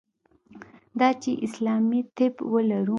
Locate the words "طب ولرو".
2.17-2.89